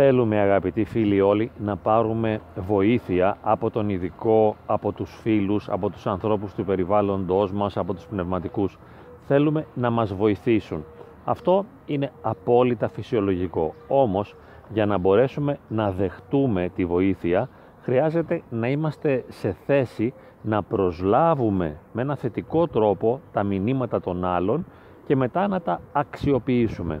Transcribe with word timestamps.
θέλουμε 0.00 0.38
αγαπητοί 0.38 0.84
φίλοι 0.84 1.20
όλοι 1.20 1.50
να 1.58 1.76
πάρουμε 1.76 2.40
βοήθεια 2.56 3.38
από 3.42 3.70
τον 3.70 3.88
ειδικό, 3.88 4.56
από 4.66 4.92
τους 4.92 5.18
φίλους, 5.22 5.68
από 5.68 5.90
τους 5.90 6.06
ανθρώπους 6.06 6.54
του 6.54 6.64
περιβάλλοντος 6.64 7.52
μας, 7.52 7.76
από 7.76 7.94
τους 7.94 8.06
πνευματικούς. 8.06 8.78
Θέλουμε 9.26 9.66
να 9.74 9.90
μας 9.90 10.14
βοηθήσουν. 10.14 10.84
Αυτό 11.24 11.64
είναι 11.86 12.12
απόλυτα 12.22 12.88
φυσιολογικό. 12.88 13.74
Όμως 13.88 14.36
για 14.72 14.86
να 14.86 14.98
μπορέσουμε 14.98 15.58
να 15.68 15.90
δεχτούμε 15.90 16.70
τη 16.74 16.84
βοήθεια 16.84 17.48
χρειάζεται 17.80 18.42
να 18.50 18.68
είμαστε 18.68 19.24
σε 19.28 19.56
θέση 19.66 20.14
να 20.42 20.62
προσλάβουμε 20.62 21.76
με 21.92 22.02
ένα 22.02 22.16
θετικό 22.16 22.66
τρόπο 22.66 23.20
τα 23.32 23.42
μηνύματα 23.42 24.00
των 24.00 24.24
άλλων 24.24 24.66
και 25.06 25.16
μετά 25.16 25.48
να 25.48 25.60
τα 25.60 25.80
αξιοποιήσουμε. 25.92 27.00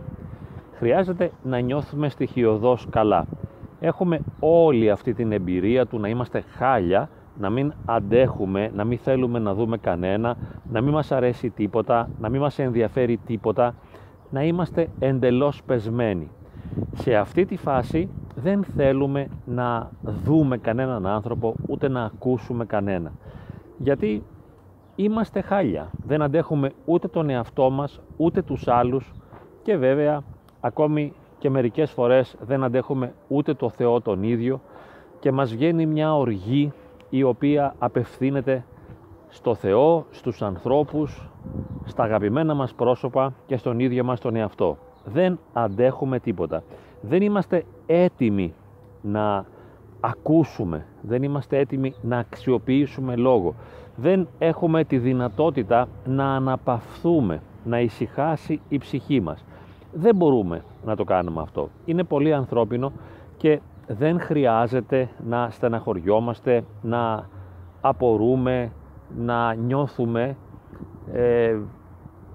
Χρειάζεται 0.78 1.30
να 1.42 1.58
νιώθουμε 1.58 2.08
στοιχειοδός 2.08 2.86
καλά. 2.90 3.26
Έχουμε 3.80 4.20
όλη 4.40 4.90
αυτή 4.90 5.14
την 5.14 5.32
εμπειρία 5.32 5.86
του 5.86 5.98
να 5.98 6.08
είμαστε 6.08 6.40
χάλια, 6.40 7.08
να 7.38 7.50
μην 7.50 7.72
αντέχουμε, 7.84 8.70
να 8.74 8.84
μην 8.84 8.98
θέλουμε 8.98 9.38
να 9.38 9.54
δούμε 9.54 9.78
κανένα, 9.78 10.36
να 10.72 10.80
μην 10.80 10.92
μας 10.92 11.12
αρέσει 11.12 11.50
τίποτα, 11.50 12.08
να 12.20 12.28
μην 12.28 12.40
μας 12.40 12.58
ενδιαφέρει 12.58 13.16
τίποτα, 13.16 13.74
να 14.30 14.42
είμαστε 14.42 14.88
εντελώς 14.98 15.62
πεσμένοι. 15.62 16.30
Σε 16.94 17.14
αυτή 17.14 17.44
τη 17.44 17.56
φάση 17.56 18.08
δεν 18.34 18.64
θέλουμε 18.64 19.28
να 19.44 19.90
δούμε 20.24 20.58
κανέναν 20.58 21.06
άνθρωπο 21.06 21.54
ούτε 21.68 21.88
να 21.88 22.02
ακούσουμε 22.02 22.64
κανένα. 22.64 23.12
Γιατί 23.78 24.22
είμαστε 24.96 25.40
χάλια. 25.40 25.90
Δεν 26.06 26.22
αντέχουμε 26.22 26.72
ούτε 26.84 27.08
τον 27.08 27.30
εαυτό 27.30 27.70
μας 27.70 28.00
ούτε 28.16 28.42
τους 28.42 28.68
άλλους 28.68 29.12
και 29.62 29.76
βέβαια 29.76 30.22
ακόμη 30.60 31.12
και 31.38 31.50
μερικές 31.50 31.90
φορές 31.90 32.36
δεν 32.40 32.64
αντέχουμε 32.64 33.14
ούτε 33.28 33.54
το 33.54 33.68
Θεό 33.68 34.00
τον 34.00 34.22
ίδιο 34.22 34.60
και 35.20 35.32
μας 35.32 35.50
βγαίνει 35.52 35.86
μια 35.86 36.16
οργή 36.16 36.72
η 37.10 37.22
οποία 37.22 37.74
απευθύνεται 37.78 38.64
στο 39.28 39.54
Θεό, 39.54 40.06
στους 40.10 40.42
ανθρώπους, 40.42 41.28
στα 41.84 42.02
αγαπημένα 42.02 42.54
μας 42.54 42.74
πρόσωπα 42.74 43.34
και 43.46 43.56
στον 43.56 43.78
ίδιο 43.78 44.04
μας 44.04 44.20
τον 44.20 44.36
εαυτό. 44.36 44.78
Δεν 45.04 45.38
αντέχουμε 45.52 46.20
τίποτα. 46.20 46.62
Δεν 47.00 47.22
είμαστε 47.22 47.64
έτοιμοι 47.86 48.54
να 49.02 49.44
ακούσουμε, 50.00 50.86
δεν 51.00 51.22
είμαστε 51.22 51.58
έτοιμοι 51.58 51.94
να 52.02 52.18
αξιοποιήσουμε 52.18 53.16
λόγο. 53.16 53.54
Δεν 53.96 54.28
έχουμε 54.38 54.84
τη 54.84 54.98
δυνατότητα 54.98 55.88
να 56.04 56.34
αναπαυθούμε, 56.34 57.42
να 57.64 57.80
ησυχάσει 57.80 58.60
η 58.68 58.78
ψυχή 58.78 59.20
μας. 59.20 59.44
Δεν 59.92 60.16
μπορούμε 60.16 60.64
να 60.84 60.96
το 60.96 61.04
κάνουμε 61.04 61.40
αυτό. 61.40 61.68
Είναι 61.84 62.04
πολύ 62.04 62.34
ανθρώπινο 62.34 62.92
και 63.36 63.60
δεν 63.86 64.20
χρειάζεται 64.20 65.08
να 65.26 65.50
στεναχωριόμαστε, 65.50 66.64
να 66.82 67.28
απορούμε, 67.80 68.72
να 69.16 69.54
νιώθουμε 69.54 70.36
ε, 71.12 71.56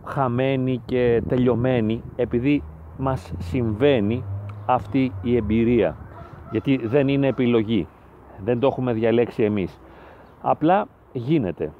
χαμένοι 0.03 0.81
και 0.85 1.23
τελειωμένοι 1.27 2.01
επειδή 2.15 2.63
μας 2.97 3.33
συμβαίνει 3.37 4.23
αυτή 4.65 5.11
η 5.21 5.35
εμπειρία. 5.35 5.97
Γιατί 6.51 6.79
δεν 6.83 7.07
είναι 7.07 7.27
επιλογή. 7.27 7.87
Δεν 8.43 8.59
το 8.59 8.67
έχουμε 8.67 8.93
διαλέξει 8.93 9.43
εμείς. 9.43 9.79
Απλά 10.41 10.87
γίνεται 11.11 11.71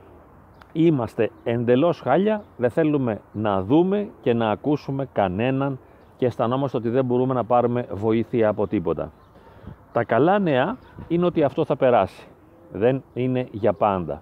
είμαστε 0.74 1.30
εντελώς 1.44 2.00
χάλια 2.00 2.44
δεν 2.58 2.70
θέλουμε 2.70 3.22
να 3.32 3.64
δούμε 3.64 4.10
και 4.22 4.34
να 4.34 4.52
ακούσουμε 4.52 5.08
κανέναν 5.14 5.80
και 6.18 6.26
αισθανόμαστε 6.26 6.78
ότι 6.78 6.90
δεν 6.90 7.06
μπορούμε 7.06 7.34
να 7.34 7.44
πάρουμε 7.44 7.88
βοήθεια 7.92 8.50
από 8.50 8.68
τίποτα 8.68 9.12
τα 9.92 10.04
καλά 10.04 10.40
νέα 10.40 10.78
είναι 11.08 11.26
ότι 11.26 11.44
αυτό 11.44 11.66
θα 11.66 11.76
περάσει 11.76 12.28
δεν 12.72 13.04
είναι 13.14 13.48
για 13.52 13.74
πάντα 13.74 14.22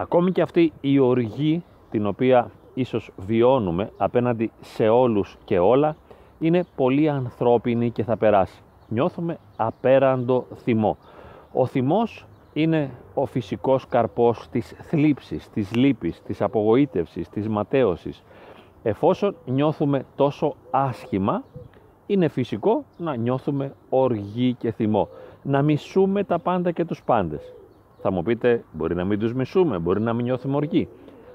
Ακόμη 0.00 0.32
και 0.32 0.42
αυτή 0.42 0.72
η 0.80 0.98
οργή 0.98 1.64
την 1.90 2.06
οποία 2.06 2.50
ίσως 2.74 3.10
βιώνουμε 3.16 3.90
απέναντι 3.96 4.50
σε 4.60 4.88
όλους 4.88 5.36
και 5.44 5.58
όλα 5.58 5.96
είναι 6.38 6.64
πολύ 6.76 7.08
ανθρώπινη 7.08 7.90
και 7.90 8.04
θα 8.04 8.16
περάσει. 8.16 8.62
Νιώθουμε 8.88 9.38
απέραντο 9.56 10.46
θυμό. 10.54 10.96
Ο 11.52 11.66
θυμός 11.66 12.26
είναι 12.62 12.90
ο 13.14 13.26
φυσικός 13.26 13.86
καρπός 13.86 14.48
της 14.50 14.74
θλίψης, 14.82 15.48
της 15.50 15.74
λύπης, 15.74 16.22
της 16.22 16.42
απογοήτευσης, 16.42 17.28
της 17.28 17.48
ματέωσης. 17.48 18.22
Εφόσον 18.82 19.36
νιώθουμε 19.44 20.04
τόσο 20.16 20.54
άσχημα, 20.70 21.44
είναι 22.06 22.28
φυσικό 22.28 22.84
να 22.96 23.16
νιώθουμε 23.16 23.74
οργή 23.88 24.54
και 24.54 24.70
θυμό. 24.70 25.08
Να 25.42 25.62
μισούμε 25.62 26.24
τα 26.24 26.38
πάντα 26.38 26.70
και 26.70 26.84
τους 26.84 27.02
πάντες. 27.02 27.54
Θα 28.00 28.10
μου 28.10 28.22
πείτε, 28.22 28.64
μπορεί 28.72 28.94
να 28.94 29.04
μην 29.04 29.18
τους 29.18 29.34
μισούμε, 29.34 29.78
μπορεί 29.78 30.00
να 30.00 30.12
μην 30.12 30.24
νιώθουμε 30.24 30.56
οργή. 30.56 30.88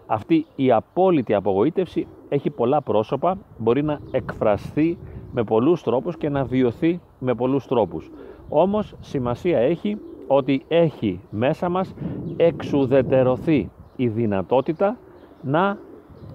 Αυτή 0.08 0.46
η 0.56 0.72
απόλυτη 0.72 1.34
απογοήτευση 1.34 2.08
έχει 2.30 2.50
πολλά 2.50 2.82
πρόσωπα, 2.82 3.38
μπορεί 3.58 3.84
να 3.84 4.00
εκφραστεί 4.12 4.98
με 5.32 5.44
πολλούς 5.44 5.84
τρόπους 5.84 6.18
και 6.18 6.30
να 6.30 6.44
βιωθεί 6.44 7.00
με 7.20 7.34
πολλούς 7.34 7.68
τρόπους. 7.68 8.12
Όμως 8.50 8.96
σημασία 9.00 9.60
έχει 9.60 9.98
ότι 10.28 10.66
έχει 10.68 11.20
μέσα 11.30 11.70
μας 11.70 11.94
εξουδετερωθεί 12.38 13.70
η 13.96 14.08
δυνατότητα 14.08 14.98
να 15.42 15.78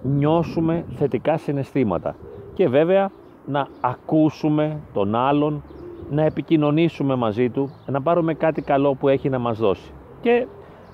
νιώσουμε 0.01 0.85
θετικά 0.95 1.37
συναισθήματα 1.37 2.15
και 2.53 2.67
βέβαια 2.67 3.11
να 3.45 3.67
ακούσουμε 3.81 4.79
τον 4.93 5.15
άλλον, 5.15 5.63
να 6.09 6.23
επικοινωνήσουμε 6.23 7.15
μαζί 7.15 7.49
του, 7.49 7.69
να 7.85 8.01
πάρουμε 8.01 8.33
κάτι 8.33 8.61
καλό 8.61 8.93
που 8.93 9.07
έχει 9.07 9.29
να 9.29 9.39
μας 9.39 9.57
δώσει. 9.57 9.91
Και 10.21 10.47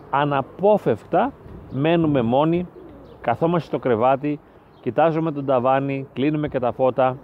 αναπόφευκτα 0.09 1.33
μένουμε 1.71 2.21
μόνοι, 2.21 2.67
καθόμαστε 3.21 3.67
στο 3.67 3.79
κρεβάτι, 3.79 4.39
κοιτάζουμε 4.81 5.31
τον 5.31 5.45
ταβάνι, 5.45 6.07
κλείνουμε 6.13 6.47
και 6.47 6.59
τα 6.59 6.71
φώτα 6.71 7.17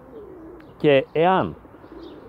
και 0.77 1.05
εάν 1.11 1.55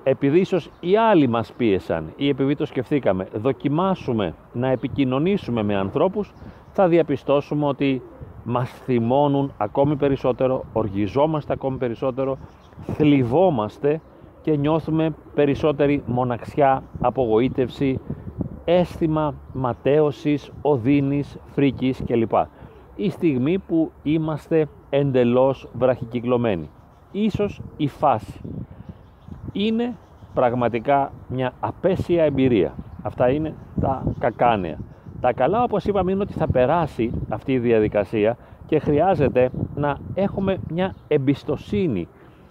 επειδή 0.04 0.40
ίσως 0.40 0.70
οι 0.80 0.96
άλλοι 0.96 1.28
μας 1.28 1.52
πίεσαν 1.52 2.12
ή 2.16 2.28
επειδή 2.28 2.56
το 2.56 2.66
σκεφτήκαμε, 2.66 3.26
δοκιμάσουμε 3.34 4.34
να 4.52 4.68
επικοινωνήσουμε 4.68 5.62
με 5.62 5.76
ανθρώπους, 5.76 6.32
θα 6.72 6.88
διαπιστώσουμε 6.88 7.66
ότι 7.66 8.02
μας 8.44 8.70
θυμώνουν 8.70 9.52
ακόμη 9.56 9.96
περισσότερο, 9.96 10.64
οργιζόμαστε 10.72 11.52
ακόμη 11.52 11.76
περισσότερο, 11.76 12.38
θλιβόμαστε 12.82 14.00
και 14.42 14.56
νιώθουμε 14.56 15.14
περισσότερη 15.34 16.02
μοναξιά, 16.06 16.82
απογοήτευση, 17.00 18.00
αίσθημα 18.64 19.34
ματέωσης, 19.52 20.50
οδύνης, 20.62 21.38
φρίκης 21.46 22.02
κλπ. 22.06 22.32
Η 22.96 23.10
στιγμή 23.10 23.58
που 23.58 23.90
είμαστε 24.02 24.68
εντελώς 24.90 25.68
βραχικυκλωμένοι. 25.72 26.70
Ίσως 27.12 27.60
η 27.76 27.88
φάση. 27.88 28.40
Είναι 29.52 29.94
πραγματικά 30.34 31.12
μια 31.28 31.52
απέσια 31.60 32.24
εμπειρία. 32.24 32.74
Αυτά 33.02 33.30
είναι 33.30 33.54
τα 33.80 34.02
κακάνια. 34.18 34.78
Τα 35.20 35.32
καλά 35.32 35.62
όπως 35.62 35.84
είπαμε 35.84 36.12
είναι 36.12 36.22
ότι 36.22 36.32
θα 36.32 36.46
περάσει 36.46 37.12
αυτή 37.28 37.52
η 37.52 37.58
διαδικασία 37.58 38.36
και 38.66 38.78
χρειάζεται 38.78 39.50
να 39.74 39.98
έχουμε 40.14 40.58
μια 40.68 40.94
εμπιστοσύνη. 41.08 42.08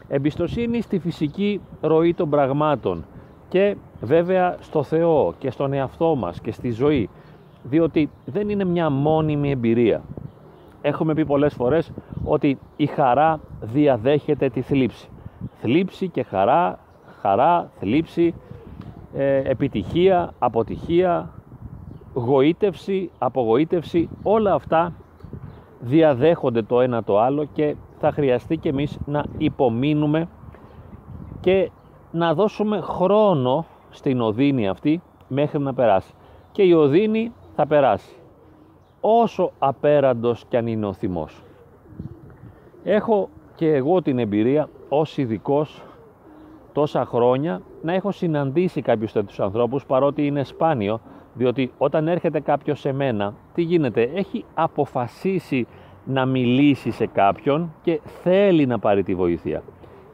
Εμπιστοσύνη 0.08 0.82
στη 0.82 1.00
φυσική 1.00 1.62
ροή 1.82 2.14
των 2.14 2.30
πραγμάτων 2.30 3.06
και 3.50 3.76
βέβαια 4.02 4.58
στο 4.60 4.84
Θεό 4.84 5.34
και 5.38 5.52
στον 5.52 5.74
εαυτό 5.74 6.16
μας 6.16 6.40
και 6.40 6.52
στη 6.52 6.72
ζωή 6.72 7.10
διότι 7.64 8.10
δεν 8.26 8.50
είναι 8.50 8.64
μια 8.64 8.90
μόνιμη 8.90 9.52
εμπειρία. 9.52 10.02
Έχουμε 10.82 11.14
πει 11.14 11.26
πολλές 11.26 11.54
φορές 11.54 11.92
ότι 12.24 12.58
η 12.76 12.86
χαρά 12.86 13.40
διαδέχεται 13.62 14.50
τη 14.50 14.62
θλίψη. 14.62 15.10
Θλίψη 15.62 16.08
και 16.08 16.24
χαρά, 16.24 16.80
χαρά, 17.22 17.72
θλίψη, 17.80 18.34
ε, 19.14 19.38
επιτυχία, 19.38 20.34
αποτυχία, 20.40 21.30
γοήτευση, 22.14 23.12
απογοήτευση, 23.18 24.10
όλα 24.24 24.54
αυτά 24.54 24.94
διαδέχονται 25.80 26.62
το 26.62 26.82
ένα 26.82 27.04
το 27.04 27.20
άλλο 27.20 27.46
και 27.54 27.76
θα 28.00 28.12
χρειαστεί 28.12 28.58
και 28.58 28.70
εμείς 28.70 29.00
να 29.06 29.24
υπομείνουμε 29.38 30.28
και 31.40 31.72
να 32.12 32.34
δώσουμε 32.34 32.80
χρόνο 32.82 33.66
στην 33.90 34.22
οδύνη 34.22 34.68
αυτή 34.68 35.02
μέχρι 35.28 35.60
να 35.60 35.74
περάσει. 35.74 36.14
Και 36.52 36.64
η 36.64 36.74
οδύνη 36.74 37.32
θα 37.56 37.68
περάσει. 37.68 38.16
Όσο 39.02 39.52
απέραντος 39.60 40.46
κι 40.50 40.58
αν 40.58 40.68
είναι 40.68 40.86
ο 40.86 40.94
θυμός. 40.94 41.44
Έχω 42.84 43.30
και 43.56 43.74
εγώ 43.74 44.02
την 44.02 44.20
εμπειρία 44.20 44.70
ως 44.90 45.18
ειδικός 45.18 45.84
τόσα 46.74 47.06
χρόνια 47.06 47.62
να 47.82 47.94
έχω 47.94 48.12
συναντήσει 48.12 48.82
κάποιους 48.82 49.12
τέτοιους 49.12 49.40
ανθρώπους 49.40 49.86
παρότι 49.86 50.26
είναι 50.26 50.44
σπάνιο 50.44 51.02
διότι 51.34 51.72
όταν 51.78 52.08
έρχεται 52.08 52.40
κάποιος 52.40 52.80
σε 52.80 52.94
μένα 52.94 53.34
τι 53.54 53.62
γίνεται 53.62 54.10
έχει 54.14 54.46
αποφασίσει 54.54 55.68
να 56.06 56.26
μιλήσει 56.26 56.92
σε 56.92 57.06
κάποιον 57.06 57.74
και 57.82 58.00
θέλει 58.24 58.66
να 58.66 58.80
πάρει 58.80 59.04
τη 59.04 59.16
βοήθεια. 59.16 59.64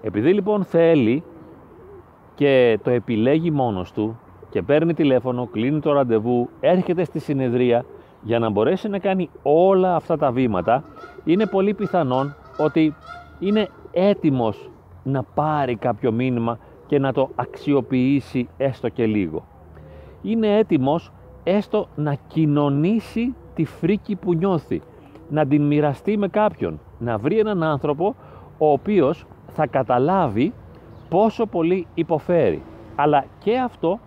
Επειδή 0.01 0.33
λοιπόν 0.33 0.63
θέλει 0.63 1.23
και 2.35 2.79
το 2.83 2.89
επιλέγει 2.89 3.51
μόνος 3.51 3.91
του 3.91 4.19
και 4.49 4.61
παίρνει 4.61 4.93
τηλέφωνο, 4.93 5.47
κλείνει 5.51 5.79
το 5.79 5.93
ραντεβού, 5.93 6.49
έρχεται 6.59 7.03
στη 7.03 7.19
συνεδρία 7.19 7.85
για 8.21 8.39
να 8.39 8.49
μπορέσει 8.49 8.87
να 8.87 8.99
κάνει 8.99 9.29
όλα 9.43 9.95
αυτά 9.95 10.17
τα 10.17 10.31
βήματα, 10.31 10.83
είναι 11.23 11.45
πολύ 11.45 11.73
πιθανόν 11.73 12.35
ότι 12.57 12.95
είναι 13.39 13.67
έτοιμος 13.91 14.69
να 15.07 15.23
πάρει 15.23 15.75
κάποιο 15.75 16.11
μήνυμα 16.11 16.59
και 16.85 16.99
να 16.99 17.13
το 17.13 17.29
αξιοποιήσει 17.35 18.47
έστω 18.57 18.89
και 18.89 19.05
λίγο. 19.05 19.47
Είναι 20.21 20.57
έτοιμος 20.57 21.11
έστω 21.43 21.87
να 21.95 22.17
κοινωνήσει 22.27 23.35
τη 23.55 23.65
φρίκη 23.65 24.15
που 24.15 24.33
νιώθει, 24.33 24.81
να 25.29 25.45
την 25.45 25.61
μοιραστεί 25.61 26.17
με 26.17 26.27
κάποιον, 26.27 26.79
να 26.99 27.17
βρει 27.17 27.39
έναν 27.39 27.63
άνθρωπο 27.63 28.15
ο 28.57 28.71
οποίος 28.71 29.25
θα 29.47 29.67
καταλάβει 29.67 30.53
πόσο 31.09 31.45
πολύ 31.45 31.87
υποφέρει. 31.93 32.61
Αλλά 32.95 33.25
και 33.39 33.57
αυτό 33.57 33.99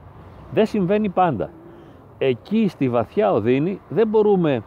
δεν 0.53 0.67
συμβαίνει 0.67 1.08
πάντα. 1.08 1.50
Εκεί 2.19 2.69
στη 2.69 2.88
βαθιά 2.88 3.32
οδύνη 3.32 3.81
δεν 3.88 4.08
μπορούμε 4.08 4.62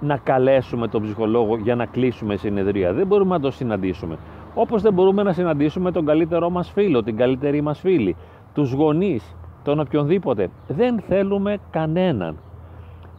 να 0.00 0.16
καλέσουμε 0.16 0.88
τον 0.88 1.02
ψυχολόγο 1.02 1.56
για 1.56 1.74
να 1.74 1.86
κλείσουμε 1.86 2.36
συνεδρία. 2.36 2.92
Δεν 2.92 3.06
μπορούμε 3.06 3.34
να 3.34 3.40
το 3.40 3.50
συναντήσουμε. 3.50 4.18
Όπως 4.58 4.82
δεν 4.82 4.92
μπορούμε 4.92 5.22
να 5.22 5.32
συναντήσουμε 5.32 5.92
τον 5.92 6.06
καλύτερό 6.06 6.50
μας 6.50 6.70
φίλο, 6.70 7.02
την 7.02 7.16
καλύτερη 7.16 7.60
μας 7.60 7.80
φίλη, 7.80 8.16
τους 8.54 8.72
γονείς, 8.72 9.36
τον 9.62 9.80
οποιονδήποτε. 9.80 10.50
Δεν 10.68 11.00
θέλουμε 11.00 11.58
κανέναν. 11.70 12.36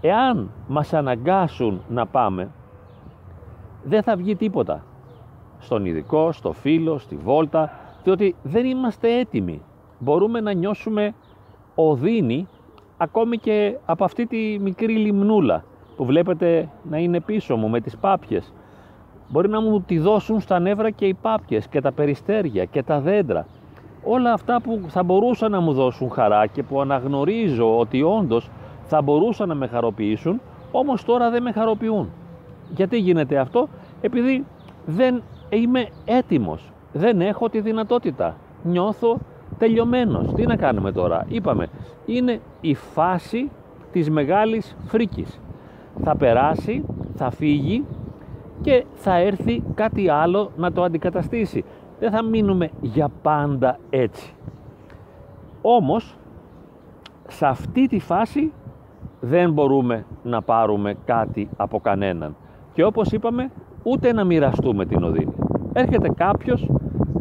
Εάν 0.01 0.51
μας 0.67 0.93
αναγκάσουν 0.93 1.81
να 1.89 2.05
πάμε, 2.05 2.49
δεν 3.83 4.03
θα 4.03 4.15
βγει 4.15 4.35
τίποτα. 4.35 4.83
Στον 5.59 5.85
ειδικό, 5.85 6.31
στο 6.31 6.51
φίλο, 6.51 6.97
στη 6.97 7.15
βόλτα, 7.15 7.71
διότι 8.03 8.35
δεν 8.43 8.65
είμαστε 8.65 9.19
έτοιμοι. 9.19 9.61
Μπορούμε 9.99 10.41
να 10.41 10.53
νιώσουμε 10.53 11.13
οδύνη 11.75 12.47
ακόμη 12.97 13.37
και 13.37 13.77
από 13.85 14.03
αυτή 14.03 14.25
τη 14.25 14.59
μικρή 14.59 14.97
λιμνούλα 14.97 15.63
που 15.95 16.05
βλέπετε 16.05 16.69
να 16.89 16.97
είναι 16.97 17.19
πίσω 17.21 17.55
μου 17.55 17.69
με 17.69 17.81
τις 17.81 17.97
πάπιες. 17.97 18.53
Μπορεί 19.29 19.49
να 19.49 19.61
μου 19.61 19.81
τη 19.81 19.99
δώσουν 19.99 20.39
στα 20.39 20.59
νεύρα 20.59 20.89
και 20.89 21.05
οι 21.05 21.13
πάπιες 21.13 21.67
και 21.67 21.81
τα 21.81 21.91
περιστέρια 21.91 22.65
και 22.65 22.83
τα 22.83 22.99
δέντρα. 22.99 23.45
Όλα 24.03 24.33
αυτά 24.33 24.61
που 24.61 24.81
θα 24.87 25.03
μπορούσαν 25.03 25.51
να 25.51 25.59
μου 25.59 25.73
δώσουν 25.73 26.11
χαρά 26.11 26.47
και 26.47 26.63
που 26.63 26.81
αναγνωρίζω 26.81 27.77
ότι 27.77 28.01
όντως 28.01 28.49
θα 28.83 29.01
μπορούσαν 29.01 29.47
να 29.47 29.55
με 29.55 29.67
χαροποιήσουν, 29.67 30.41
όμως 30.71 31.03
τώρα 31.03 31.29
δεν 31.29 31.43
με 31.43 31.51
χαροποιούν. 31.51 32.09
Γιατί 32.75 32.97
γίνεται 32.97 33.37
αυτό, 33.37 33.67
επειδή 34.01 34.45
δεν 34.85 35.21
είμαι 35.49 35.87
έτοιμος, 36.05 36.71
δεν 36.93 37.21
έχω 37.21 37.49
τη 37.49 37.61
δυνατότητα, 37.61 38.35
νιώθω 38.63 39.17
τελειωμένος. 39.57 40.33
Τι 40.33 40.45
να 40.45 40.55
κάνουμε 40.55 40.91
τώρα, 40.91 41.25
είπαμε, 41.27 41.67
είναι 42.05 42.39
η 42.61 42.75
φάση 42.75 43.51
της 43.91 44.09
μεγάλης 44.09 44.75
φρίκης. 44.85 45.39
Θα 46.03 46.15
περάσει, 46.15 46.85
θα 47.15 47.29
φύγει 47.29 47.83
και 48.61 48.85
θα 48.93 49.15
έρθει 49.15 49.63
κάτι 49.73 50.09
άλλο 50.09 50.51
να 50.57 50.71
το 50.71 50.83
αντικαταστήσει. 50.83 51.63
Δεν 51.99 52.11
θα 52.11 52.23
μείνουμε 52.23 52.69
για 52.81 53.09
πάντα 53.21 53.79
έτσι. 53.89 54.33
Όμως, 55.61 56.17
σε 57.27 57.45
αυτή 57.45 57.87
τη 57.87 57.99
φάση 57.99 58.51
δεν 59.19 59.51
μπορούμε 59.51 60.05
να 60.23 60.41
πάρουμε 60.41 60.95
κάτι 61.05 61.49
από 61.57 61.79
κανέναν. 61.79 62.35
Και 62.73 62.83
όπως 62.83 63.11
είπαμε, 63.11 63.51
ούτε 63.83 64.13
να 64.13 64.23
μοιραστούμε 64.23 64.85
την 64.85 65.03
οδύνη. 65.03 65.33
Έρχεται 65.73 66.09
κάποιος 66.09 66.69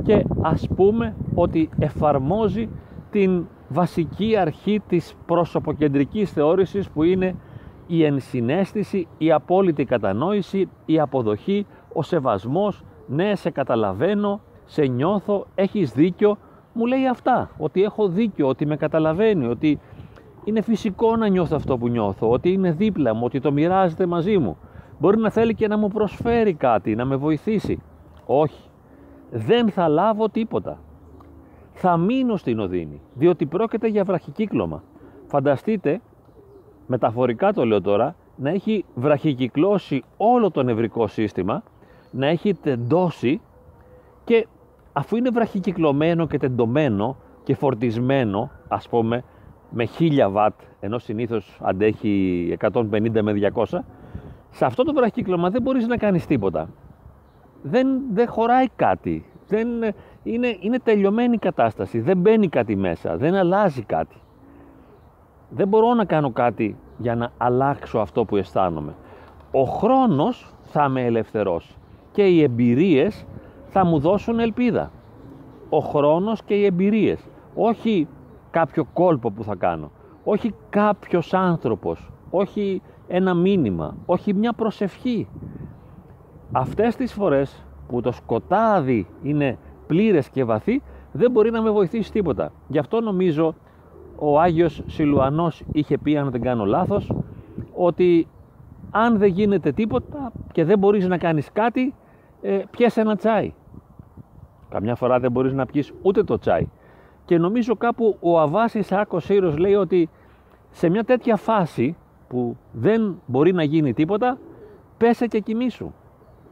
και 0.03 0.25
ας 0.43 0.69
πούμε 0.77 1.15
ότι 1.35 1.69
εφαρμόζει 1.79 2.69
την 3.11 3.47
βασική 3.69 4.37
αρχή 4.37 4.81
της 4.88 5.17
προσωποκεντρικής 5.27 6.31
θεώρησης 6.31 6.91
που 6.91 7.03
είναι 7.03 7.35
η 7.87 8.05
ενσυναίσθηση, 8.05 9.09
η 9.19 9.33
απόλυτη 9.33 9.85
κατανόηση, 9.85 10.69
η 10.85 11.00
αποδοχή, 11.00 11.67
ο 11.93 12.03
σεβασμός, 12.03 12.85
ναι 13.06 13.35
σε 13.35 13.50
καταλαβαίνω, 13.50 14.41
σε 14.65 14.83
νιώθω, 14.83 15.47
έχεις 15.55 15.93
δίκιο, 15.93 16.38
μου 16.73 16.87
λέει 16.87 17.06
αυτά, 17.06 17.50
ότι 17.59 17.83
έχω 17.83 18.09
δίκιο, 18.09 18.49
ότι 18.49 18.67
με 18.67 18.77
καταλαβαίνει, 18.77 19.47
ότι 19.47 19.81
είναι 20.44 20.61
φυσικό 20.61 21.17
να 21.17 21.29
νιώθω 21.29 21.56
αυτό 21.56 21.79
που 21.79 21.88
νιώθω, 21.88 22.31
ότι 22.31 22.53
είναι 22.53 22.73
δίπλα 22.73 23.15
μου, 23.15 23.23
ότι 23.25 23.41
το 23.41 23.53
μοιράζεται 23.53 24.06
μαζί 24.06 24.38
μου. 24.38 24.56
Μπορεί 24.99 25.19
να 25.19 25.31
θέλει 25.31 25.55
και 25.55 25.69
να 25.69 25.77
μου 25.77 25.88
προσφέρει 25.88 26.55
κάτι, 26.55 26.94
να 26.94 27.05
με 27.05 27.17
βοηθήσει. 27.17 27.83
Όχι, 28.27 28.69
δεν 29.31 29.71
θα 29.71 29.88
λάβω 29.88 30.29
τίποτα. 30.29 30.79
Θα 31.73 31.97
μείνω 31.97 32.37
στην 32.37 32.59
οδύνη, 32.59 33.00
διότι 33.15 33.47
πρόκειται 33.47 33.88
για 33.88 34.05
βραχικύκλωμα. 34.05 34.83
Φανταστείτε, 35.27 36.00
μεταφορικά 36.87 37.53
το 37.53 37.65
λέω 37.65 37.81
τώρα, 37.81 38.15
να 38.37 38.50
έχει 38.50 38.85
βραχικυκλώσει 38.94 40.05
όλο 40.17 40.50
το 40.50 40.62
νευρικό 40.62 41.06
σύστημα, 41.06 41.62
να 42.11 42.27
έχει 42.27 42.55
τεντώσει 42.55 43.41
και 44.25 44.47
αφού 44.93 45.17
είναι 45.17 45.31
βραχικυκλωμένο 45.31 46.27
και 46.27 46.38
τεντωμένο 46.38 47.17
και 47.43 47.55
φορτισμένο, 47.55 48.50
ας 48.69 48.88
πούμε, 48.88 49.25
με 49.71 49.87
1000 49.99 50.29
βατ, 50.31 50.55
ενώ 50.81 50.99
συνήθως 50.99 51.59
αντέχει 51.62 52.56
150 52.61 53.23
με 53.23 53.50
200, 53.55 53.65
σε 54.50 54.65
αυτό 54.65 54.83
το 54.85 54.93
βραχικύκλωμα 54.93 55.50
δεν 55.50 55.62
μπορείς 55.62 55.87
να 55.87 55.97
κάνεις 55.97 56.27
τίποτα 56.27 56.69
δεν, 57.71 58.00
δεν 58.12 58.29
χωράει 58.29 58.67
κάτι. 58.77 59.25
Δεν, 59.49 59.69
είναι, 60.23 60.56
είναι 60.61 60.79
τελειωμένη 60.79 61.35
η 61.35 61.38
κατάσταση. 61.38 62.00
Δεν 62.00 62.19
μπαίνει 62.19 62.49
κάτι 62.49 62.77
μέσα. 62.77 63.17
Δεν 63.17 63.35
αλλάζει 63.35 63.83
κάτι. 63.83 64.17
Δεν 65.48 65.69
μπορώ 65.69 65.94
να 65.94 66.04
κάνω 66.04 66.31
κάτι 66.31 66.76
για 66.98 67.14
να 67.14 67.31
αλλάξω 67.38 67.98
αυτό 67.98 68.25
που 68.25 68.37
αισθάνομαι. 68.37 68.94
Ο 69.50 69.62
χρόνος 69.62 70.54
θα 70.62 70.88
με 70.88 71.04
ελευθερώσει 71.04 71.75
και 72.12 72.26
οι 72.26 72.43
εμπειρίες 72.43 73.26
θα 73.66 73.84
μου 73.84 73.98
δώσουν 73.98 74.38
ελπίδα. 74.40 74.90
Ο 75.69 75.78
χρόνος 75.78 76.43
και 76.43 76.54
οι 76.54 76.64
εμπειρίες. 76.64 77.28
Όχι 77.54 78.08
κάποιο 78.50 78.84
κόλπο 78.93 79.31
που 79.31 79.44
θα 79.44 79.54
κάνω. 79.54 79.90
Όχι 80.25 80.54
κάποιος 80.71 81.35
άνθρωπος. 81.35 82.11
Όχι 82.30 82.82
ένα 83.09 83.35
μήνυμα. 83.35 83.97
Όχι 84.06 84.35
μια 84.35 84.52
προσευχή. 84.52 85.28
Αυτές 86.52 86.97
τις 86.97 87.12
φορές 87.12 87.64
που 87.88 88.00
το 88.00 88.12
σκοτάδι 88.12 89.06
είναι 89.23 89.59
πλήρες 89.87 90.28
και 90.28 90.44
βαθύ 90.44 90.82
δεν 91.12 91.30
μπορεί 91.30 91.50
να 91.50 91.62
με 91.62 91.71
βοηθήσει 91.71 92.12
τίποτα. 92.12 92.52
Γι' 92.68 92.78
αυτό 92.78 93.00
νομίζω 93.00 93.54
ο 94.18 94.40
Άγιος 94.40 94.82
Σιλουανός 94.87 95.62
είχε 95.73 95.99
πει 95.99 96.16
αν 96.16 96.30
δεν 96.30 96.40
κάνω 96.40 96.64
λάθος 96.64 97.12
ότι 97.75 98.28
αν 98.90 99.18
δεν 99.18 99.28
γίνεται 99.28 99.73
τίποτα 99.73 100.32
και 100.52 100.64
δεν 100.64 100.78
μπορείς 100.78 101.08
να 101.08 101.18
κάνεις 101.18 101.52
κάτι 101.52 101.94
ε, 102.42 102.62
πιες 102.70 102.96
ένα 102.96 103.16
τσάι. 103.16 103.52
Καμιά 104.68 104.94
φορά 104.94 105.18
δεν 105.18 105.30
μπορείς 105.30 105.52
να 105.52 105.66
πιεις 105.66 105.92
ούτε 106.02 106.23
το 106.23 106.38
τσάι. 106.38 106.68
Και 107.25 107.38
νομίζω 107.38 107.76
κάπου 107.76 108.16
ο 108.20 108.40
Αβάσης 108.40 108.92
Άκος 108.92 109.25
Σύρος 109.25 109.56
λέει 109.56 109.75
ότι 109.75 110.08
σε 110.70 110.88
μια 110.88 111.04
τέτοια 111.04 111.37
φάση 111.37 111.96
που 112.28 112.56
δεν 112.73 113.23
μπορεί 113.26 113.52
να 113.52 113.62
γίνει 113.62 113.92
τίποτα 113.92 114.38
πέσε 114.96 115.26
και 115.26 115.40
κοιμήσου 115.40 115.92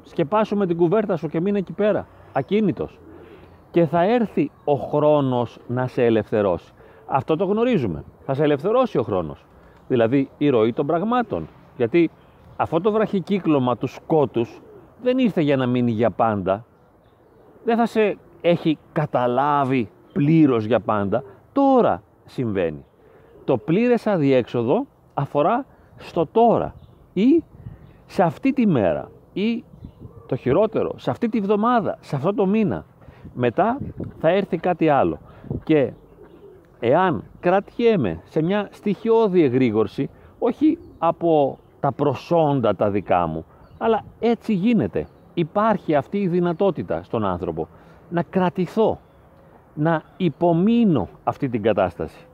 σκεπάσου 0.04 0.56
με 0.56 0.66
την 0.66 0.76
κουβέρτα 0.76 1.16
σου 1.16 1.28
και 1.28 1.40
μείνε 1.40 1.58
εκεί 1.58 1.72
πέρα, 1.72 2.06
ακίνητος. 2.32 2.98
Και 3.70 3.86
θα 3.86 4.02
έρθει 4.02 4.50
ο 4.64 4.74
χρόνος 4.74 5.58
να 5.66 5.86
σε 5.86 6.04
ελευθερώσει. 6.04 6.72
Αυτό 7.06 7.36
το 7.36 7.44
γνωρίζουμε. 7.44 8.04
Θα 8.24 8.34
σε 8.34 8.42
ελευθερώσει 8.42 8.98
ο 8.98 9.02
χρόνος. 9.02 9.44
Δηλαδή 9.88 10.30
η 10.38 10.48
ροή 10.48 10.72
των 10.72 10.86
πραγμάτων. 10.86 11.48
Γιατί 11.76 12.10
αυτό 12.56 12.80
το 12.80 12.92
βραχικύκλωμα 12.92 13.76
του 13.76 13.86
σκότους 13.86 14.60
δεν 15.02 15.18
ήρθε 15.18 15.40
για 15.40 15.56
να 15.56 15.66
μείνει 15.66 15.90
για 15.90 16.10
πάντα. 16.10 16.64
Δεν 17.64 17.76
θα 17.76 17.86
σε 17.86 18.18
έχει 18.40 18.78
καταλάβει 18.92 19.90
πλήρως 20.12 20.64
για 20.64 20.80
πάντα. 20.80 21.22
Τώρα 21.52 22.02
συμβαίνει. 22.24 22.84
Το 23.44 23.56
πλήρες 23.58 24.06
αδιέξοδο 24.06 24.86
αφορά 25.14 25.66
στο 25.96 26.26
τώρα 26.26 26.74
ή 27.12 27.42
σε 28.06 28.22
αυτή 28.22 28.52
τη 28.52 28.66
μέρα 28.66 29.10
ή 29.32 29.64
το 30.26 30.36
χειρότερο, 30.36 30.98
σε 30.98 31.10
αυτή 31.10 31.28
τη 31.28 31.40
βδομάδα, 31.40 31.98
σε 32.00 32.16
αυτό 32.16 32.34
το 32.34 32.46
μήνα. 32.46 32.84
Μετά 33.34 33.78
θα 34.18 34.28
έρθει 34.28 34.56
κάτι 34.56 34.88
άλλο. 34.88 35.18
Και 35.64 35.92
εάν 36.86 37.24
κρατιέμαι 37.40 38.20
σε 38.24 38.42
μια 38.42 38.68
στοιχειώδη 38.70 39.42
εγρήγορση, 39.42 40.10
όχι 40.38 40.78
από 40.98 41.58
τα 41.80 41.92
προσόντα 41.92 42.76
τα 42.76 42.90
δικά 42.90 43.26
μου, 43.26 43.44
αλλά 43.78 44.04
έτσι 44.18 44.52
γίνεται. 44.52 45.06
Υπάρχει 45.34 45.94
αυτή 45.94 46.18
η 46.18 46.28
δυνατότητα 46.28 47.02
στον 47.02 47.24
άνθρωπο 47.24 47.68
να 48.10 48.22
κρατηθώ, 48.22 49.00
να 49.74 50.02
υπομείνω 50.16 51.08
αυτή 51.24 51.48
την 51.48 51.62
κατάσταση. 51.62 52.26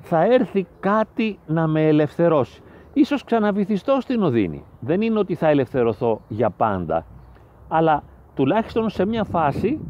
Θα 0.00 0.24
έρθει 0.24 0.66
κάτι 0.80 1.38
να 1.46 1.66
με 1.66 1.86
ελευθερώσει. 1.86 2.62
Ίσως 2.92 3.24
ξαναβυθιστώ 3.24 3.98
στην 4.00 4.22
οδύνη. 4.22 4.64
Δεν 4.80 5.00
είναι 5.00 5.18
ότι 5.18 5.34
θα 5.34 5.48
ελευθερωθώ 5.48 6.20
για 6.28 6.50
πάντα 6.50 7.04
αλλά 7.68 8.02
τουλάχιστον 8.34 8.88
σε 8.90 9.06
μια 9.06 9.24
φάση 9.24 9.80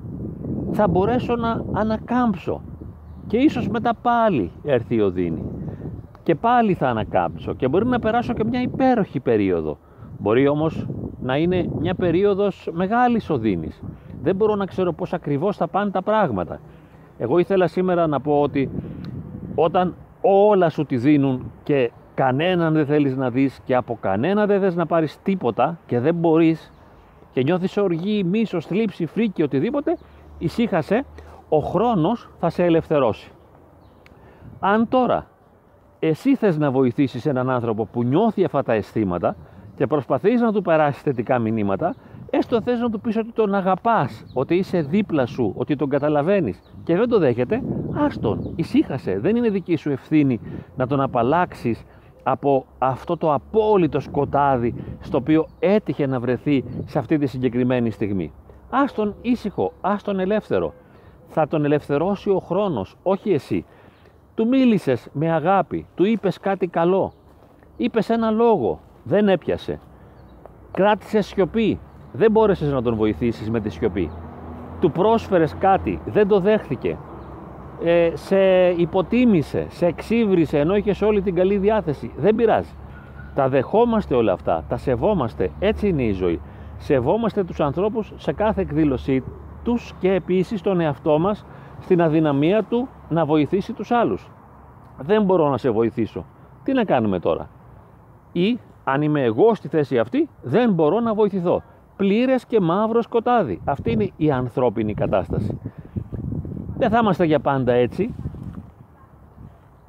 θα 0.72 0.88
μπορέσω 0.88 1.36
να 1.36 1.64
ανακάμψω. 1.72 2.60
Και 3.28 3.36
ίσως 3.36 3.68
μετά 3.68 3.94
πάλι 3.94 4.50
έρθει 4.64 4.94
η 4.94 5.00
οδύνη 5.00 5.44
και 6.22 6.34
πάλι 6.34 6.74
θα 6.74 6.88
ανακάμψω 6.88 7.54
και 7.54 7.68
μπορεί 7.68 7.86
να 7.86 7.98
περάσω 7.98 8.32
και 8.32 8.44
μια 8.44 8.62
υπέροχη 8.62 9.20
περίοδο. 9.20 9.78
Μπορεί 10.18 10.48
όμως 10.48 10.86
να 11.20 11.36
είναι 11.36 11.68
μια 11.78 11.94
περίοδος 11.94 12.68
μεγάλης 12.72 13.30
οδύνης. 13.30 13.82
Δεν 14.22 14.36
μπορώ 14.36 14.54
να 14.54 14.66
ξέρω 14.66 14.92
πώς 14.92 15.12
ακριβώς 15.12 15.56
θα 15.56 15.68
πάνε 15.68 15.90
τα 15.90 16.02
πράγματα. 16.02 16.60
Εγώ 17.18 17.38
ήθελα 17.38 17.66
σήμερα 17.66 18.06
να 18.06 18.20
πω 18.20 18.40
ότι 18.40 18.70
όταν 19.54 19.94
όλα 20.20 20.70
σου 20.70 20.84
τη 20.84 20.96
δίνουν 20.96 21.50
και 21.62 21.90
κανέναν 22.14 22.72
δεν 22.72 22.86
θέλεις 22.86 23.16
να 23.16 23.30
δεις 23.30 23.60
και 23.64 23.74
από 23.74 23.98
κανένα 24.00 24.46
δεν 24.46 24.60
θες 24.60 24.74
να 24.74 24.86
πάρεις 24.86 25.18
τίποτα 25.22 25.78
και 25.86 26.00
δεν 26.00 26.14
μπορείς 26.14 26.72
και 27.32 27.42
νιώθεις 27.42 27.76
οργή, 27.76 28.24
μίσος, 28.24 28.66
θλίψη, 28.66 29.06
φρίκη, 29.06 29.42
οτιδήποτε, 29.42 29.96
ησύχασε, 30.38 31.04
ο 31.48 31.58
χρόνος 31.58 32.28
θα 32.38 32.50
σε 32.50 32.64
ελευθερώσει. 32.64 33.30
Αν 34.60 34.88
τώρα 34.88 35.26
εσύ 35.98 36.36
θες 36.36 36.58
να 36.58 36.70
βοηθήσεις 36.70 37.26
έναν 37.26 37.50
άνθρωπο 37.50 37.84
που 37.84 38.02
νιώθει 38.02 38.44
αυτά 38.44 38.62
τα 38.62 38.72
αισθήματα 38.72 39.36
και 39.76 39.86
προσπαθείς 39.86 40.40
να 40.40 40.52
του 40.52 40.62
περάσεις 40.62 41.02
θετικά 41.02 41.38
μηνύματα, 41.38 41.94
έστω 42.30 42.62
θες 42.62 42.80
να 42.80 42.90
του 42.90 43.00
πεις 43.00 43.16
ότι 43.16 43.32
τον 43.32 43.54
αγαπάς, 43.54 44.24
ότι 44.34 44.54
είσαι 44.54 44.80
δίπλα 44.80 45.26
σου, 45.26 45.52
ότι 45.56 45.76
τον 45.76 45.88
καταλαβαίνεις 45.88 46.60
και 46.84 46.96
δεν 46.96 47.08
το 47.08 47.18
δέχεται, 47.18 47.62
άστον, 47.94 48.52
ησύχασε. 48.56 49.18
Δεν 49.18 49.36
είναι 49.36 49.48
δική 49.48 49.76
σου 49.76 49.90
ευθύνη 49.90 50.40
να 50.76 50.86
τον 50.86 51.00
απαλλάξεις 51.00 51.84
από 52.22 52.66
αυτό 52.78 53.16
το 53.16 53.32
απόλυτο 53.32 54.00
σκοτάδι 54.00 54.74
στο 55.00 55.16
οποίο 55.16 55.46
έτυχε 55.58 56.06
να 56.06 56.20
βρεθεί 56.20 56.64
σε 56.84 56.98
αυτή 56.98 57.18
τη 57.18 57.26
συγκεκριμένη 57.26 57.90
στιγμή. 57.90 58.32
Άστον 58.70 59.14
ήσυχο, 59.20 59.72
άστον 59.80 60.20
ελεύθερο. 60.20 60.72
Θα 61.28 61.48
τον 61.48 61.64
ελευθερώσει 61.64 62.30
ο 62.30 62.38
χρόνος, 62.38 62.96
όχι 63.02 63.32
εσύ. 63.32 63.64
Του 64.34 64.48
μίλησες 64.48 65.08
με 65.12 65.32
αγάπη, 65.32 65.86
του 65.94 66.04
είπες 66.04 66.38
κάτι 66.38 66.66
καλό, 66.66 67.12
είπες 67.76 68.10
ένα 68.10 68.30
λόγο, 68.30 68.80
δεν 69.02 69.28
έπιασε. 69.28 69.80
Κράτησες 70.70 71.26
σιωπή, 71.26 71.80
δεν 72.12 72.30
μπόρεσες 72.30 72.72
να 72.72 72.82
τον 72.82 72.94
βοηθήσεις 72.94 73.50
με 73.50 73.60
τη 73.60 73.68
σιωπή. 73.68 74.10
Του 74.80 74.90
πρόσφερες 74.90 75.56
κάτι, 75.58 76.00
δεν 76.06 76.28
το 76.28 76.40
δέχθηκε. 76.40 76.96
Ε, 77.84 78.10
σε 78.14 78.68
υποτίμησε, 78.68 79.66
σε 79.68 79.86
εξύβρισε 79.86 80.58
ενώ 80.58 80.76
είχες 80.76 81.02
όλη 81.02 81.22
την 81.22 81.34
καλή 81.34 81.56
διάθεση. 81.56 82.12
Δεν 82.16 82.34
πειράζει. 82.34 82.74
Τα 83.34 83.48
δεχόμαστε 83.48 84.14
όλα 84.14 84.32
αυτά, 84.32 84.64
τα 84.68 84.76
σεβόμαστε, 84.76 85.50
έτσι 85.58 85.88
είναι 85.88 86.02
η 86.02 86.12
ζωή. 86.12 86.40
Σεβόμαστε 86.76 87.44
τους 87.44 87.60
ανθρώπους 87.60 88.12
σε 88.16 88.32
κάθε 88.32 88.60
εκδήλωσή 88.60 89.22
τους 89.68 89.94
και 90.00 90.12
επίσης 90.12 90.60
τον 90.62 90.80
εαυτό 90.80 91.18
μας 91.18 91.44
στην 91.80 92.02
αδυναμία 92.02 92.62
του 92.62 92.88
να 93.08 93.24
βοηθήσει 93.24 93.72
τους 93.72 93.90
άλλους. 93.90 94.30
Δεν 94.98 95.22
μπορώ 95.22 95.48
να 95.48 95.58
σε 95.58 95.70
βοηθήσω. 95.70 96.24
Τι 96.62 96.72
να 96.72 96.84
κάνουμε 96.84 97.18
τώρα; 97.18 97.48
Ή 98.32 98.58
αν 98.84 99.02
είμαι 99.02 99.22
εγώ 99.22 99.54
στη 99.54 99.68
θέση 99.68 99.98
αυτή 99.98 100.28
δεν 100.42 100.72
μπορώ 100.72 101.00
να 101.00 101.14
βοηθηθώ. 101.14 101.62
Πλήρες 101.96 102.46
και 102.46 102.60
μαύρο 102.60 103.02
σκοτάδι. 103.02 103.60
Αυτή 103.64 103.90
είναι 103.90 104.10
η 104.16 104.30
ανθρώπινη 104.30 104.94
κατάσταση. 104.94 105.58
Δεν 106.76 106.90
θα 106.90 106.98
είμαστε 106.98 107.24
για 107.24 107.40
πάντα 107.40 107.72
έτσι. 107.72 108.14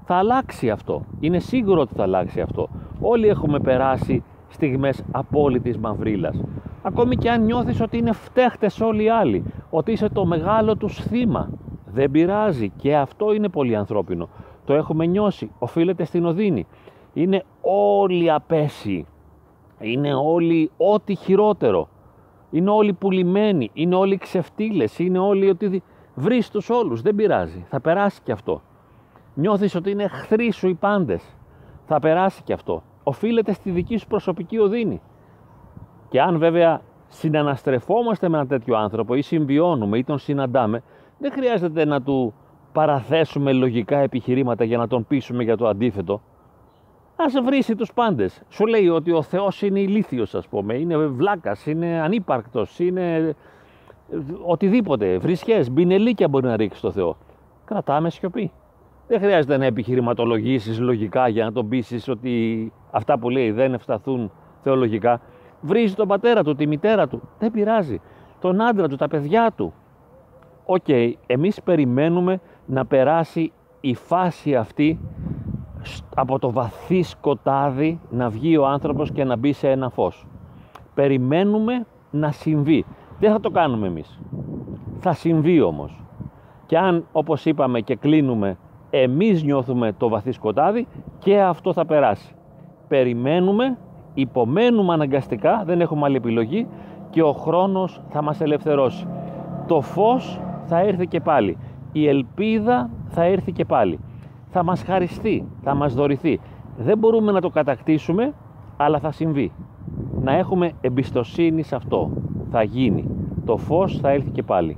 Θα 0.05 0.15
αλλάξει 0.15 0.69
αυτό. 0.69 1.01
Είναι 1.19 1.39
σίγουρο 1.39 1.81
ότι 1.81 1.93
θα 1.93 2.03
αλλάξει 2.03 2.41
αυτό. 2.41 2.69
Όλοι 2.99 3.27
έχουμε 3.27 3.59
περάσει 3.59 4.23
στιγμές 4.47 5.03
απόλυτης 5.11 5.77
μαυρίλας. 5.77 6.41
Ακόμη 6.81 7.15
και 7.15 7.29
αν 7.29 7.45
νιώθεις 7.45 7.81
ότι 7.81 7.97
είναι 7.97 8.11
φταίχτες 8.11 8.81
όλοι 8.81 9.03
οι 9.03 9.09
άλλοι, 9.09 9.43
ότι 9.69 9.91
είσαι 9.91 10.09
το 10.09 10.25
μεγάλο 10.25 10.75
τους 10.75 11.01
θύμα. 11.01 11.49
Δεν 11.85 12.11
πειράζει 12.11 12.69
και 12.69 12.95
αυτό 12.95 13.33
είναι 13.33 13.49
πολύ 13.49 13.75
ανθρώπινο. 13.75 14.29
Το 14.65 14.73
έχουμε 14.73 15.05
νιώσει, 15.05 15.51
οφείλεται 15.59 16.03
στην 16.03 16.25
οδύνη. 16.25 16.67
Είναι 17.13 17.43
όλοι 17.61 18.31
απέσιοι. 18.31 19.05
Είναι 19.79 20.13
όλοι 20.13 20.71
ό,τι 20.77 21.15
χειρότερο. 21.15 21.87
Είναι 22.51 22.69
όλοι 22.69 22.93
πουλημένοι, 22.93 23.69
είναι 23.73 23.95
όλοι 23.95 24.17
ξεφτύλες, 24.17 24.99
είναι 24.99 25.19
όλοι 25.19 25.49
ότι 25.49 25.83
βρεις 26.15 26.49
τους 26.49 26.69
όλους, 26.69 27.01
δεν 27.01 27.15
πειράζει, 27.15 27.65
θα 27.69 27.79
περάσει 27.79 28.21
και 28.23 28.31
αυτό. 28.31 28.61
Νιώθεις 29.33 29.75
ότι 29.75 29.91
είναι 29.91 30.03
εχθροί 30.03 30.51
σου 30.51 30.67
οι 30.67 30.73
πάντες, 30.73 31.35
θα 31.85 31.99
περάσει 31.99 32.43
και 32.43 32.53
αυτό. 32.53 32.83
Οφείλεται 33.03 33.53
στη 33.53 33.71
δική 33.71 33.97
σου 33.97 34.07
προσωπική 34.07 34.57
οδύνη. 34.57 35.01
Και 36.09 36.21
αν 36.21 36.37
βέβαια 36.37 36.81
συναναστρεφόμαστε 37.07 38.29
με 38.29 38.35
έναν 38.35 38.47
τέτοιο 38.47 38.77
άνθρωπο 38.77 39.15
ή 39.15 39.21
συμβιώνουμε 39.21 39.97
ή 39.97 40.03
τον 40.03 40.17
συναντάμε, 40.17 40.83
δεν 41.17 41.31
χρειάζεται 41.31 41.85
να 41.85 42.01
του 42.01 42.33
παραθέσουμε 42.71 43.53
λογικά 43.53 43.97
επιχειρήματα 43.97 44.63
για 44.63 44.77
να 44.77 44.87
τον 44.87 45.07
πείσουμε 45.07 45.43
για 45.43 45.57
το 45.57 45.67
αντίθετο. 45.67 46.21
Α 47.15 47.43
βρίσει 47.43 47.75
τους 47.75 47.93
πάντες. 47.93 48.41
Σου 48.49 48.65
λέει 48.65 48.87
ότι 48.87 49.11
ο 49.11 49.21
Θεός 49.21 49.61
είναι 49.61 49.79
ηλίθιος, 49.79 50.35
ας 50.35 50.47
πούμε, 50.47 50.73
είναι 50.73 50.97
βλάκας, 50.97 51.65
είναι 51.65 52.01
ανύπαρκτος, 52.01 52.79
είναι 52.79 53.15
ε, 53.17 53.33
οτιδήποτε. 54.45 55.17
Βρισχές, 55.17 55.71
μπινελίκια 55.71 56.27
μπορεί 56.27 56.45
να 56.45 56.55
ρίξει 56.55 56.81
το 56.81 56.91
Θεό. 56.91 57.17
Κρατάμε 57.65 58.09
σιωπή. 58.09 58.51
Δεν 59.07 59.19
χρειάζεται 59.19 59.57
να 59.57 59.65
επιχειρηματολογήσεις 59.65 60.79
λογικά 60.79 61.27
για 61.27 61.45
να 61.45 61.51
τον 61.51 61.69
πείσεις 61.69 62.07
ότι 62.07 62.71
αυτά 62.91 63.19
που 63.19 63.29
λέει 63.29 63.51
δεν 63.51 63.73
ευσταθούν 63.73 64.31
θεολογικά. 64.63 65.21
Βρίζει 65.61 65.95
τον 65.95 66.07
πατέρα 66.07 66.43
του, 66.43 66.55
τη 66.55 66.67
μητέρα 66.67 67.07
του. 67.07 67.21
Δεν 67.39 67.51
πειράζει. 67.51 68.01
Τον 68.39 68.61
άντρα 68.61 68.87
του, 68.87 68.95
τα 68.95 69.07
παιδιά 69.07 69.51
του. 69.55 69.73
Οκέι, 70.65 70.83
okay, 70.87 71.13
εμείς 71.25 71.61
περιμένουμε 71.61 72.39
να 72.65 72.85
περάσει 72.85 73.51
η 73.81 73.95
φάση 73.95 74.55
αυτή 74.55 74.99
από 76.15 76.39
το 76.39 76.51
βαθύ 76.51 77.01
σκοτάδι 77.01 77.99
να 78.09 78.29
βγει 78.29 78.57
ο 78.57 78.65
άνθρωπος 78.67 79.11
και 79.11 79.23
να 79.23 79.35
μπει 79.35 79.53
σε 79.53 79.69
ένα 79.69 79.89
φως. 79.89 80.27
Περιμένουμε 80.93 81.85
να 82.11 82.31
συμβεί. 82.31 82.85
Δεν 83.19 83.31
θα 83.31 83.39
το 83.39 83.49
κάνουμε 83.49 83.87
εμείς. 83.87 84.19
Θα 84.99 85.13
συμβεί 85.13 85.61
όμως. 85.61 86.03
Και 86.65 86.77
αν 86.77 87.05
όπως 87.11 87.45
είπαμε 87.45 87.81
και 87.81 87.95
κλείνουμε 87.95 88.57
εμείς 88.89 89.43
νιώθουμε 89.43 89.93
το 89.97 90.09
βαθύ 90.09 90.31
σκοτάδι 90.31 90.87
και 91.19 91.41
αυτό 91.41 91.73
θα 91.73 91.85
περάσει. 91.85 92.35
Περιμένουμε, 92.87 93.77
υπομένουμε 94.13 94.93
αναγκαστικά, 94.93 95.63
δεν 95.65 95.81
έχουμε 95.81 96.05
άλλη 96.05 96.15
επιλογή 96.15 96.67
και 97.09 97.21
ο 97.21 97.31
χρόνος 97.31 98.01
θα 98.09 98.21
μας 98.21 98.41
ελευθερώσει. 98.41 99.07
Το 99.67 99.81
φως 99.81 100.39
θα 100.65 100.79
έρθει 100.79 101.07
και 101.07 101.19
πάλι 101.19 101.57
η 101.91 102.07
ελπίδα 102.07 102.89
θα 103.07 103.23
έρθει 103.23 103.51
και 103.51 103.65
πάλι. 103.65 103.99
Θα 104.49 104.63
μας 104.63 104.83
χαριστεί, 104.83 105.47
θα 105.63 105.73
μας 105.75 105.93
δωρηθεί. 105.93 106.39
Δεν 106.77 106.97
μπορούμε 106.97 107.31
να 107.31 107.41
το 107.41 107.49
κατακτήσουμε, 107.49 108.33
αλλά 108.77 108.99
θα 108.99 109.11
συμβεί. 109.11 109.51
Να 110.21 110.31
έχουμε 110.31 110.71
εμπιστοσύνη 110.81 111.63
σε 111.63 111.75
αυτό. 111.75 112.11
Θα 112.51 112.63
γίνει. 112.63 113.05
Το 113.45 113.57
φως 113.57 113.99
θα 113.99 114.09
έρθει 114.09 114.29
και 114.29 114.43
πάλι. 114.43 114.77